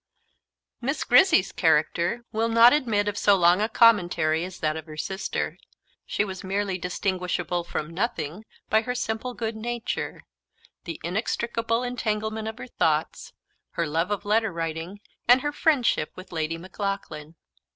[0.81, 4.97] Miss Grizzy's character will not admit of so long a commentary as that of her
[4.97, 5.59] sister.
[6.07, 10.23] She was merely distinguishable from nothing by her simple good nature,
[10.85, 13.33] the inextricable entanglement of her thoughts,
[13.73, 17.35] her love of letter writing, and her friendship with Lady Maclaughlan.